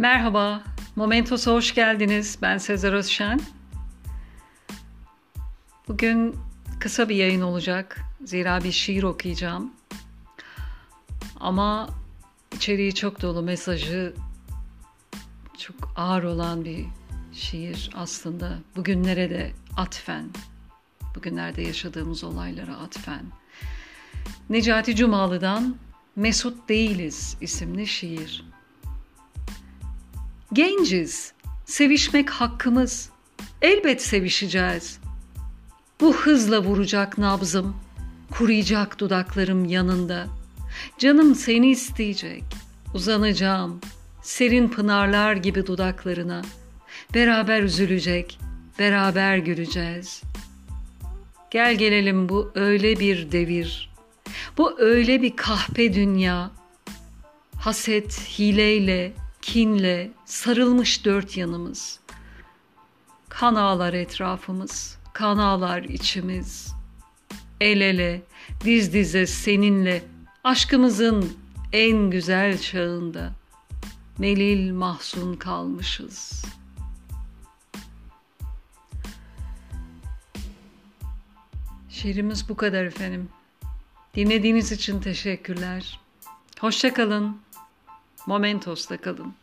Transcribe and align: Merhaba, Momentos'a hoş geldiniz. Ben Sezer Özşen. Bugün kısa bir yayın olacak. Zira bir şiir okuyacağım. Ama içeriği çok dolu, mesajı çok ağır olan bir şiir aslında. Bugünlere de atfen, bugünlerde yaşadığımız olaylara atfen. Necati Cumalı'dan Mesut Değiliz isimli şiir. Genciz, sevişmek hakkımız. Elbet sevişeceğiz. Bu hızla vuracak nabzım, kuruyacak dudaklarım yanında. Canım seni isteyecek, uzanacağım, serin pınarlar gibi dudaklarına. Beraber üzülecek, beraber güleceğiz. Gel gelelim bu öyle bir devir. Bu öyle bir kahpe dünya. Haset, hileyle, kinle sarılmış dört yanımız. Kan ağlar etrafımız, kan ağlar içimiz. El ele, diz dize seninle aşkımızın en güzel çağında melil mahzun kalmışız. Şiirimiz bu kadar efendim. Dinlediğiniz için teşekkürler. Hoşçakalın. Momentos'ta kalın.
Merhaba, 0.00 0.62
Momentos'a 0.96 1.52
hoş 1.52 1.74
geldiniz. 1.74 2.38
Ben 2.42 2.58
Sezer 2.58 2.92
Özşen. 2.92 3.40
Bugün 5.88 6.36
kısa 6.78 7.08
bir 7.08 7.14
yayın 7.14 7.40
olacak. 7.40 8.00
Zira 8.24 8.64
bir 8.64 8.72
şiir 8.72 9.02
okuyacağım. 9.02 9.72
Ama 11.40 11.88
içeriği 12.54 12.94
çok 12.94 13.22
dolu, 13.22 13.42
mesajı 13.42 14.14
çok 15.58 15.76
ağır 15.96 16.22
olan 16.22 16.64
bir 16.64 16.86
şiir 17.32 17.90
aslında. 17.94 18.58
Bugünlere 18.76 19.30
de 19.30 19.52
atfen, 19.76 20.24
bugünlerde 21.14 21.62
yaşadığımız 21.62 22.24
olaylara 22.24 22.76
atfen. 22.76 23.24
Necati 24.50 24.96
Cumalı'dan 24.96 25.76
Mesut 26.16 26.68
Değiliz 26.68 27.36
isimli 27.40 27.86
şiir. 27.86 28.49
Genciz, 30.52 31.32
sevişmek 31.66 32.30
hakkımız. 32.30 33.10
Elbet 33.62 34.02
sevişeceğiz. 34.02 34.98
Bu 36.00 36.16
hızla 36.16 36.62
vuracak 36.62 37.18
nabzım, 37.18 37.76
kuruyacak 38.30 38.98
dudaklarım 38.98 39.64
yanında. 39.64 40.26
Canım 40.98 41.34
seni 41.34 41.70
isteyecek, 41.70 42.44
uzanacağım, 42.94 43.80
serin 44.22 44.68
pınarlar 44.68 45.36
gibi 45.36 45.66
dudaklarına. 45.66 46.42
Beraber 47.14 47.62
üzülecek, 47.62 48.38
beraber 48.78 49.38
güleceğiz. 49.38 50.22
Gel 51.50 51.74
gelelim 51.74 52.28
bu 52.28 52.50
öyle 52.54 53.00
bir 53.00 53.32
devir. 53.32 53.90
Bu 54.58 54.80
öyle 54.80 55.22
bir 55.22 55.36
kahpe 55.36 55.94
dünya. 55.94 56.50
Haset, 57.56 58.38
hileyle, 58.38 59.12
kinle 59.42 60.10
sarılmış 60.24 61.04
dört 61.04 61.36
yanımız. 61.36 62.00
Kan 63.28 63.54
ağlar 63.54 63.92
etrafımız, 63.92 64.98
kan 65.12 65.38
ağlar 65.38 65.82
içimiz. 65.82 66.74
El 67.60 67.80
ele, 67.80 68.22
diz 68.64 68.92
dize 68.92 69.26
seninle 69.26 70.02
aşkımızın 70.44 71.32
en 71.72 72.10
güzel 72.10 72.58
çağında 72.60 73.32
melil 74.18 74.72
mahzun 74.72 75.34
kalmışız. 75.34 76.44
Şiirimiz 81.88 82.48
bu 82.48 82.56
kadar 82.56 82.84
efendim. 82.84 83.28
Dinlediğiniz 84.14 84.72
için 84.72 85.00
teşekkürler. 85.00 86.00
Hoşçakalın. 86.60 87.40
Momentos'ta 88.26 88.96
kalın. 88.96 89.34